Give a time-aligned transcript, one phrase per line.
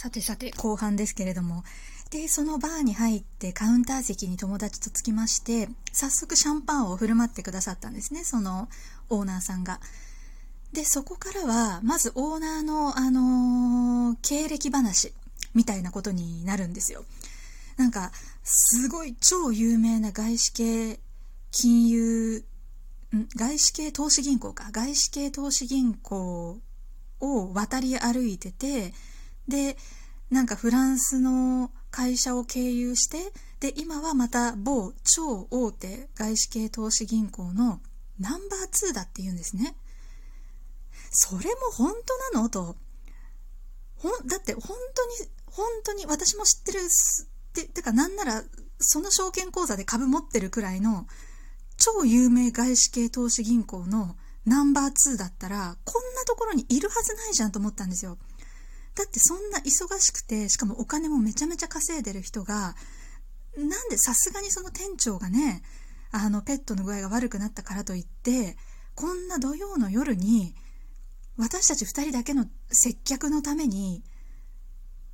[0.00, 1.62] さてさて、後半ですけれども。
[2.08, 8.70] で、そのバーに入ってカウンター席に友達と着きまして、早速シャンパンを振る舞ってくださったんですね、その
[9.10, 9.78] オーナーさんが。
[10.72, 15.12] で、そこからは、まずオーナーの、あのー、経歴話
[15.52, 17.04] みたいなことになるんですよ。
[17.76, 18.10] なんか、
[18.42, 20.98] すごい超有名な外資系
[21.50, 22.42] 金融、
[23.14, 23.28] ん？
[23.36, 24.70] 外資系投資銀行か。
[24.72, 26.58] 外資系投資銀行
[27.20, 28.94] を渡り歩いてて、
[29.50, 29.76] で、
[30.30, 37.80] なんかフランスの会社を経由して、で、今はまた某超大手外資系投資銀行の
[38.18, 39.74] ナンバー2だって言うんですね。
[41.10, 41.92] それも本
[42.32, 42.48] 当なの？
[42.48, 42.76] と。
[43.96, 44.62] ほ、だって本
[44.94, 46.82] 当に、本当に私も知ってるっ、
[47.52, 48.42] て、てかなんなら
[48.78, 51.06] その証券口座で株持ってるくらいの
[51.76, 58.16] 超有名外資系投資銀行のナンバー2だったらこんなところにいるはずないじゃんと思ったんですよ。
[59.00, 62.74] だってそんな忙しくて、しかもお金もめちゃめちゃ稼いでる人が、
[63.56, 65.62] なんでさすがにその店長がね、
[66.12, 68.58] あのペットの具合が悪くなったからといって、
[68.94, 70.54] こんな土曜の夜に、
[71.38, 74.04] 私たち二人だけの接客のために、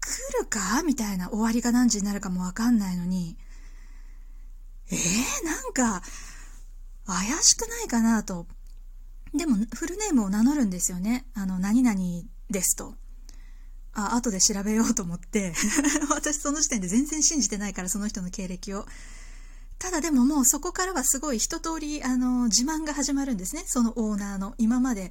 [0.00, 0.82] 来るか？
[0.82, 3.38] みたいな終わりが何時になるかもわかんないのに、
[4.90, 6.02] えー、なんか、
[7.06, 8.46] 怪しくないかなと。
[9.34, 11.24] でも、フルネームを名乗るんですよね。
[11.32, 11.98] あの、何々
[12.50, 12.94] ですと。
[13.92, 15.52] あ、後で調べようと思って
[16.10, 18.86] 私その時点で全然信じてないから、その人の経歴を。
[19.78, 23.64] ただでももうそこからはすごい一通り、あの、自慢が始まるんですね。
[23.66, 24.54] そのオーナーの。
[24.58, 25.10] 今まで、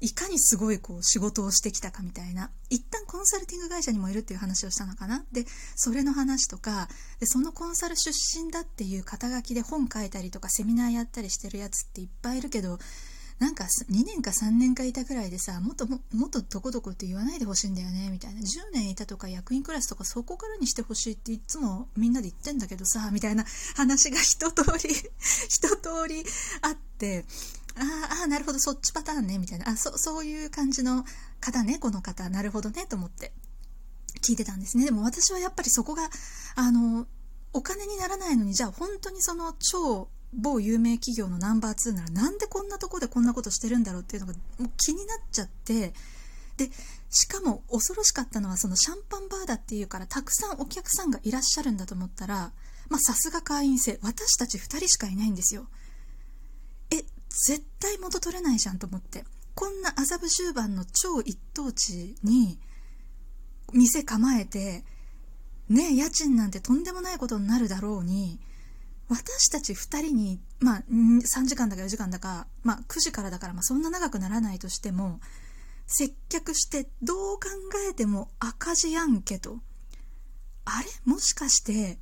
[0.00, 2.50] いかにすごいこう仕事をしてきたかみたいな。
[2.70, 5.24] 一旦コンサルティング会社にもいるっていう話をしたのかな。
[5.32, 12.78] で、それの話とか、で、そのコンサル出身だっていう肩書きで本書いたりとかセミナーやったりしてるやつっていっぱいいるけど、
[13.38, 18.40] なんか2年か3年かいたくらいでさ、もっともっとどこどこって言わないでほしいんだよね、みたいな。
[18.40, 23.44] 10年いたとか役員クラスとかそこからにしてほしいっていつもみんなで言ってんだけどさ、みたいな
[23.76, 24.94] 話が一通り
[25.48, 26.24] 一通り
[26.62, 27.24] あって、
[27.76, 29.68] ああ、なるほど、そっちパターンね、みたいな。
[29.68, 31.04] あ、そ、そういう感じの
[31.40, 32.28] 方ね、この方。
[32.28, 33.32] なるほどね、と思って
[34.20, 34.84] 聞いてたんですね。
[34.84, 36.10] でも私はやっぱりそこが、
[36.56, 37.06] あの、
[37.52, 45.94] お金にならないのに、じゃあ本当にその超某有名企業のナンバー2ならなんでこんなとこでこんなことしてるんだろうっていうのがもう気になっちゃって
[46.56, 46.70] で
[47.10, 52.52] しかも恐ろしかったのはそのシャンパンバーだっていうからたくさんお客さんがいらっしゃるんだと思ったら
[52.98, 55.68] さすが会員制私たち2人しかいないんですよ。
[56.90, 56.96] え
[57.28, 59.24] 絶対元取れないじゃんと思って。
[59.54, 62.60] こんな麻布十番の超一等地に
[63.72, 64.84] 店構えて
[65.68, 68.38] ね家賃なんてとんでもないことになるだろうに
[69.08, 75.20] 私たち2人に、まあ、3時間だか4時間だか、まあ、9時からだから、まあ、そんな長くならないとしても、
[75.86, 77.48] 接客してどう考
[77.90, 79.58] えても赤字やんけと。
[80.66, 80.86] あれ？
[81.10, 81.98] もしかして、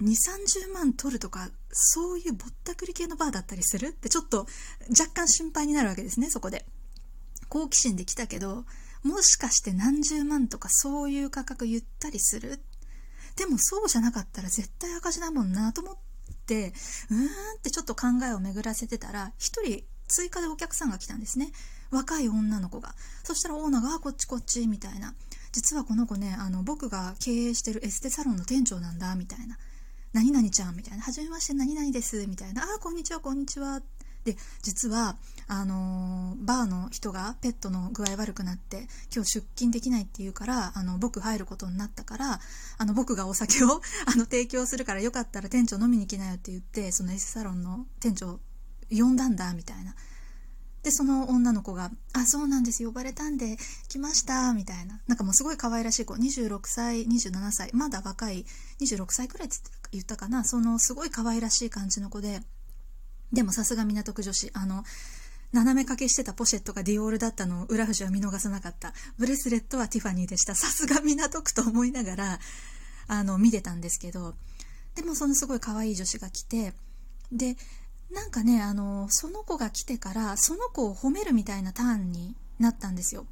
[0.00, 3.88] 2、30万取るとか、そういうぼったくり系のバーだったりする？
[3.88, 4.46] ってちょっと
[4.90, 6.66] 若干心配になるわけですね、そこで。
[7.48, 8.64] 好奇心で来たけど、
[9.04, 12.60] もしかして何十万とかそういう価格言ったりする？
[13.36, 15.96] でもそうじゃなかったら絶対赤字だもんなと思っ
[16.46, 16.72] て、
[17.10, 21.52] うーんってちょっと考えを巡らせてたら、一人追加でお客さんが来たんですね。
[21.90, 22.94] 若い女の子が。
[23.24, 25.14] そしたらオーナーが、こっちこっち、みたいな。
[25.52, 29.58] 実はこの子ね、あの、僕が経営してるエステサロンの店長なんだ、みたいな。
[30.12, 31.02] 何々ちゃんみたいな。
[31.02, 32.62] はじめまして、何々です、みたいな。
[32.62, 33.82] あ、こんにちは、こんにちは。
[34.26, 35.16] で実は
[35.46, 42.40] あのー、バーの人がペットの具合悪くなって今日出勤できないって言うからあの僕入ることになったから
[42.76, 48.40] あの僕がお酒を あの提供するからよかったら店長飲みに来なよって言ってそのエスサロンの店長
[48.90, 49.94] 呼んだんだみたいな。
[50.82, 53.56] で、その女の子が、あ、そうなんです、呼ばれたんで
[53.88, 55.00] 来ました、みたいな。
[55.08, 58.46] なんかもうすごい可愛らしい子、26歳、27歳、まだ若い、
[58.80, 59.56] 26歳くらいって
[59.90, 62.40] 言ったかな、そのすごい可愛らしい感じの子で、
[63.32, 64.84] でもさすが港区女子、あの、
[65.52, 68.92] 斜め掛けしてたポシェットがディオールだったのを浦富は見逃さなかった。
[69.18, 70.54] ブレスレットはティファニーでした。
[70.54, 72.38] さすが港区と思いながら、
[73.08, 74.34] あの、見てたんですけど、
[74.94, 76.72] でもそのすごい可愛い女子が来て、
[77.32, 77.56] で、
[78.10, 83.26] なんかね、あの、その子が来てから、その子を褒めるみたいなターンになったんですよ。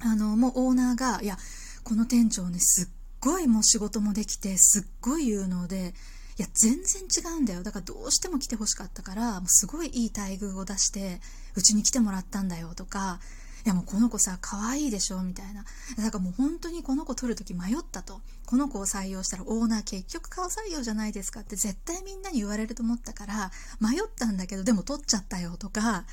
[0.00, 1.38] あの、もうオーナーが、いや、
[1.84, 2.88] この店長ね、すっ
[3.20, 5.94] ごいもう仕事もできて、すっごい有能で、
[6.38, 7.62] いや、全然違うんだよ。
[7.62, 11.20] だからどうしても来てほしかったから、もうすごいいい待遇を出して、
[11.54, 13.20] うちに来てもらったんだよとか、
[13.64, 15.64] いやもうこの子さ、可愛いでしょみたいな。
[15.96, 18.20] だからもう本当にこの子取るとき迷ったと。
[18.46, 23.50] この子を採用したらオーナー結局顔採用じゃないですかって絶対みんなに言われると思ったから、
[23.80, 26.04] 迷ったんだけどでも取っちゃったよとか、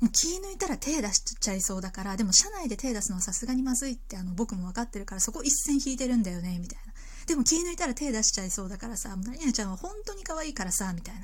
[0.00, 6.92] もう気抜いたら手出しちゃいそうだからでも社内で手出すのはさすがにまずいってあの僕も分かってるからそこ一線引いてるんだよねみたいな
[7.26, 11.22] でも気抜いたら手出しちゃいそうだからさ何々ちゃんは本当に可愛いからさみたいな。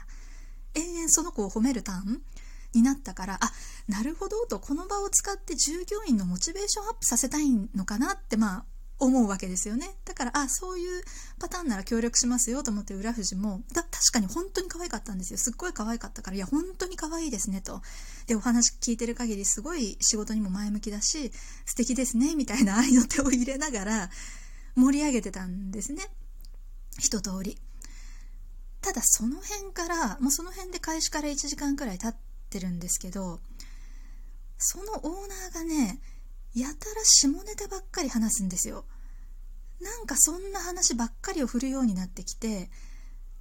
[0.74, 2.22] 延々その子を褒めるターン
[2.74, 3.52] になったからあ
[3.88, 8.64] なるほどとこの場を使って従業員のモチベーションアップさせたいのかなってまあ
[9.00, 9.96] 思うわけですよね。
[10.04, 11.02] だからあそういう
[11.40, 15.38] パターンなら協力しますよと思って浦富士もだ確かに本当に可愛かったんですよ。
[15.38, 17.80] すっごい可愛かったからいや本当に可愛いですねと。
[18.26, 21.32] でお話聞いてる限りすごい仕事にも前向きだし
[21.64, 24.10] 素敵ですねみたいな愛の手を入れながら
[24.76, 26.06] 盛り上げてたんですね。
[26.98, 27.58] 一通り。
[28.80, 32.16] ただその辺からもうその辺で開始から1時間くらい経っ
[32.48, 33.38] てるんですけど
[34.56, 36.00] そのオーナーがね
[36.54, 38.84] やたら下ネタばっかり話すんですよ。
[39.80, 42.68] なんかそんな話ばっかりを振るようになってきて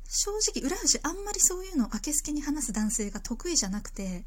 [0.08, 4.24] 正直浦富あんまりそういうのをあけすけに話す男性が得意じゃなくて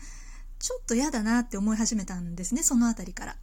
[0.59, 3.37] ちょっと嫌だなって思い始めたんですねその辺りから。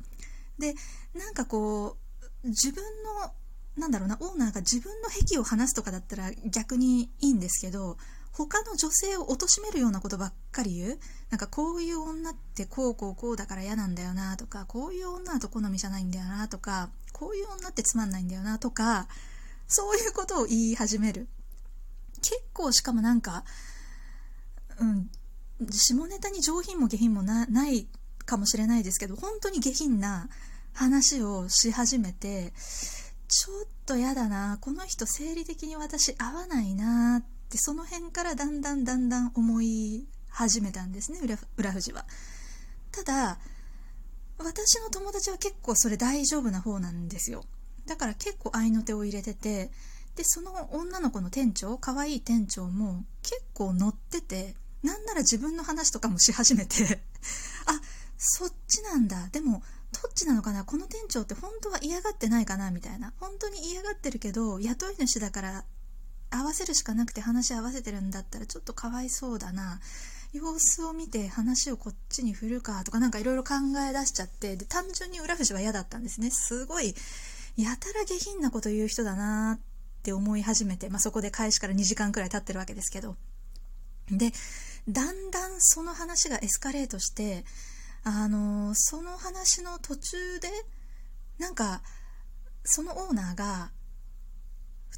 [0.59, 0.75] で
[1.15, 1.97] なんかこ
[2.43, 3.33] う自分の
[3.77, 7.97] なんだろうなオーナーが自分の癖を話すとかだったら逆にいいんですけど
[8.31, 10.99] 他の女性を貶めるようなことばっかり言う。
[11.29, 19.07] なんかこういう女ってこうこうこうだから嫌なんだよなとかこういう女だと好みじゃないんだよなとかこういう女ってつまんないんだよなとか
[19.67, 21.27] そういうことを言い始める。
[22.21, 23.43] 結構しかもなんか
[24.79, 25.09] うん
[25.69, 27.87] 下ネタに上品も下品もない
[28.25, 30.29] かもしれないですけど本当に下品な
[30.73, 32.53] 話をし始めて
[33.29, 34.57] ちょっとやだな。
[34.59, 41.19] この人生理的に私合わないなってその辺からだんだんだんだん思い始めたんですね。
[41.55, 42.05] 浦富士は。
[42.91, 43.37] ただ
[44.39, 47.45] 私の友達は結構それ大丈夫な方なんですよ。
[47.85, 49.69] だから結構合いの手を入れてて
[50.15, 56.99] でその女の子の店長可愛い店長も結構乗っててなんなら自分の話とかもし始めて
[57.67, 57.79] あ
[58.17, 59.27] そっちなんだ。
[59.31, 59.61] でも
[60.19, 60.63] ちなのかな？
[60.63, 62.71] この店長って本当は嫌がってないかな？
[62.71, 63.13] みたいな。
[63.19, 65.63] 本当に嫌がってるけど雇い主だから
[66.31, 69.79] 合わせるしかなくて話合わせてるんだったらちょっとかわいそうだな。
[70.31, 73.55] 様子を見て話をこっちに振るかとかなんかいろいろ考
[73.89, 76.29] え出しちゃってで単純に浦富士は嫌だったんですね。
[76.29, 76.93] すごい
[77.57, 79.61] やたら下品なこと言う人だなっ
[80.03, 83.15] て思い始めて、まあ、そこで開始から2時間くらい経ってるわけですけど。
[84.11, 84.31] で
[84.87, 87.43] だんだんその話がエスカレートして
[88.03, 90.49] あのその話の途中で
[91.37, 91.81] なんか
[92.63, 93.71] そのオーナーが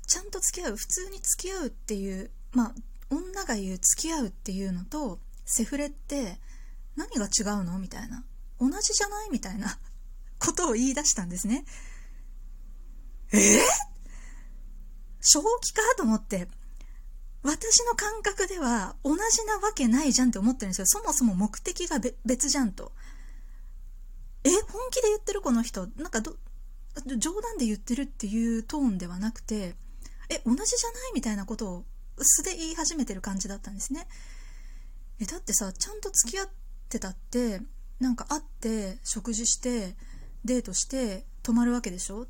[0.07, 2.74] ちゃんと付き合う普通に付き合うっていうまあ
[3.09, 6.39] 女が言う付き合うっていうのとセフレって
[6.95, 8.24] 何が違うのみたいな
[8.59, 9.77] 同じじゃないみたいな
[10.39, 11.65] ことを言い出したんですね。
[13.33, 13.39] えー、
[15.19, 15.81] 正気か？
[15.97, 16.47] と思って。
[17.44, 20.86] 私の感覚では同じなわけないじゃんって思ってるんですよ。
[20.86, 22.92] そもそも目的が別じゃんと。
[24.44, 25.88] え、本気で言ってるこの人？
[25.98, 26.36] なんかど、
[27.18, 29.76] 冗談で言ってるっていうトーンではなくて、
[30.30, 31.86] え、同じじゃないみたいなことを
[32.20, 34.08] 素で言い始めてる感じだったんですね。
[35.20, 36.50] え、だってさ、ちゃんと付き合っ
[36.90, 37.62] てたって、
[38.00, 39.96] なんか会って食事して
[40.46, 42.28] デートして泊まるわけでしょ？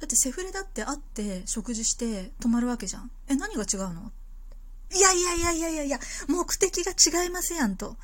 [0.00, 3.10] だってセフレだって会って食事して泊まるわけじゃん。
[3.28, 4.12] え、何が違うの？
[4.94, 5.98] いやいやいやいやいやいや、
[6.28, 7.96] 目的が違いますやんと。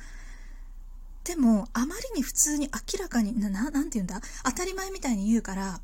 [1.23, 4.19] でも、あまりに普通に明らかに、な、ななんて言うんだ？
[4.43, 5.79] 当たり前みたいに言うから、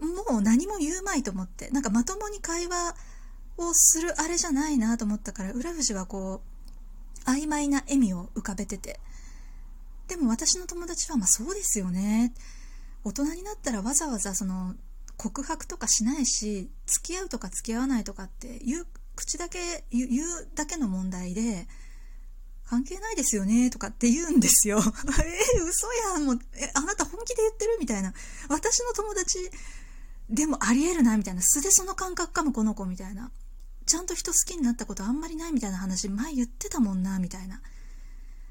[0.00, 2.94] もう何も言うまいと思って、なんかまともに会話
[3.56, 6.42] をするあれじゃないなと思ったから、浦富はこ
[7.26, 9.00] う、曖昧な笑みを浮かべてて。
[10.08, 12.32] でも私の友達は、まあそうですよね。
[13.08, 14.74] 大人になったらわざわざその
[15.16, 18.86] 告白とかしないし付き合うとか付き合わないとかって言う
[19.16, 21.66] 口だけ言うだけの問題で
[22.66, 24.76] 関係ないですよねとかって言うんですよ。
[24.78, 26.26] えー、嘘やん。
[26.26, 28.12] もう、え、あなた本気で言ってるみたいな。
[28.50, 29.50] 私の友達
[30.28, 31.40] でもありえるなみたいな。
[31.42, 33.30] 素でその感覚かもこの子みたいな。
[33.86, 37.62] ちゃんと人好きになったことあんまりないみたいな話前言ってたもんなみたいな。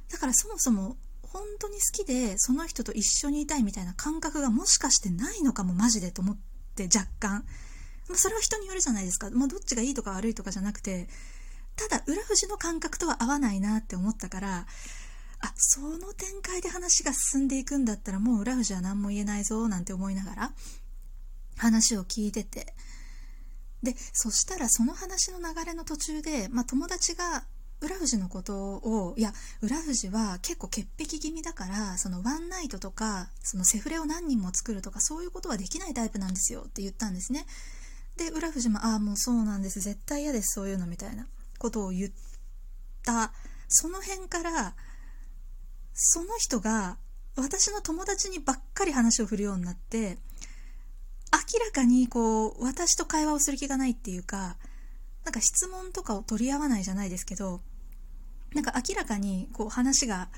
[0.10, 0.98] だからそもそも
[1.32, 6.38] 本当に好きでその人と一緒にいたいみたいな感覚がもしかしてないのかもマジでと思っ
[6.76, 7.46] て若干、
[8.08, 11.08] まあ、それは人によるじゃないですか、まあ、どっちがいいとか悪いとかじゃなくて
[11.76, 14.66] ただ裏富士の感覚とは合わないなって思ったから
[15.40, 20.52] あその展開で話が進んでいくんだったらもう裏富士は何も言えないぞなんて思いながら
[21.58, 22.74] 話を聞いてて。
[23.84, 27.46] でそしたらその話の流れの途中で、まあ、友達が
[27.80, 37.46] 浦富士のことをいや浦富士は結構潔癖気味だからそのワンナイトとかそのセフレを何人も作るとかそういうことはできないタイプなんですよって言ったんですね。
[38.18, 39.80] で浦富士も「ああもうそうなんです。
[39.80, 41.28] 絶対嫌ですそういうの」みたいな。
[41.58, 42.12] ことを言っ
[43.04, 43.32] た。
[43.68, 44.76] その辺から
[45.94, 46.98] その人が
[47.36, 50.18] 私の友達にばっかり話を振るようになって
[51.54, 54.56] 明らかにこう私と会話をする気がないっていうか
[55.26, 57.60] なんか質問とかを取り合わないじゃないですけど
[58.58, 60.30] なんか明らかにこう話が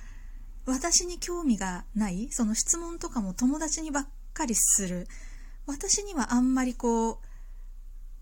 [0.66, 5.08] 私に興味がないその質問とかも友達にばっかりする。
[5.66, 7.18] 私にはあんまりこう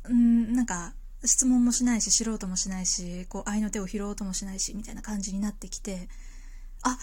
[0.07, 0.93] うんなんか
[1.25, 6.09] 質問もしないし知ろうともしないしこう愛の手を拾おうともしないしみたいな感じになってきて
[6.83, 6.99] あ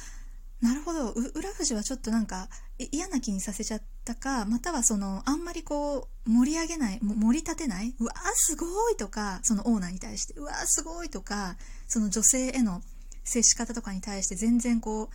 [0.61, 1.11] なるほど。
[1.11, 2.49] 浦富士はちょっとなんか
[2.93, 11.57] 嫌な気にさせちゃったかまたはそのあんまりこう盛り上げない盛り立てないうわーすごいとかそのオーナーに対してうわーすごいとか
[11.89, 12.83] その女性への
[13.25, 15.11] 接し方とかに対して全然こ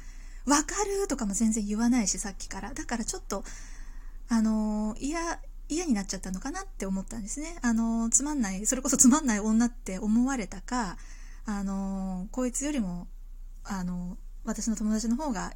[0.46, 2.74] うわかるとかも全然言わないしさっきから。
[2.74, 3.44] だからちょっと
[4.30, 7.56] あのー、嫌嫌になっちゃったのかなって思ったんですね。
[7.62, 10.98] あのー、つまんないそれこそつまんない女って思われたか
[11.46, 13.08] あのー、こいつよりも
[13.64, 15.54] あの私の友達の方が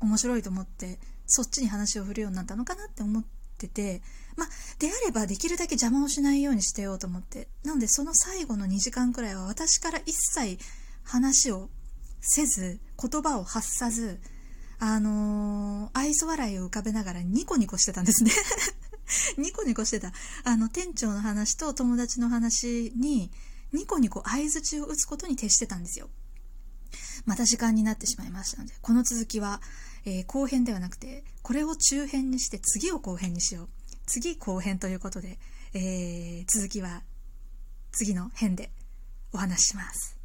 [0.00, 3.24] 面白いと思ってそっちに話を振るようになったのかなって思っ
[3.58, 4.02] てて
[4.36, 10.58] まあであればできるだけ邪魔をしないようにしてようと思ってなのでその最後の2時間くらいは私から一切
[11.04, 11.68] 話を
[12.20, 14.20] せず言葉を発さず
[14.82, 18.32] あのー、愛想笑いを浮かべながらニコニコしてたんですね。
[19.36, 20.12] ニコニコしてた。
[20.42, 23.30] あの店長の話と友達の話に
[23.72, 26.08] ニコニコ相づちを打つことに徹してたんですよ。
[27.26, 29.60] また時間になってしまいましたのでこの続きは、
[30.04, 33.68] えー、後編ではなくてこれを中編にして次を後編にしよう。
[34.06, 35.38] 次後編ということで、
[35.72, 37.02] えー、続きは
[37.92, 38.70] 次の編で
[39.32, 40.19] お話しします。